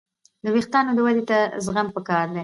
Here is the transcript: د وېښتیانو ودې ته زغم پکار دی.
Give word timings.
د 0.43 0.45
وېښتیانو 0.55 1.01
ودې 1.05 1.23
ته 1.29 1.37
زغم 1.63 1.87
پکار 1.95 2.25
دی. 2.33 2.39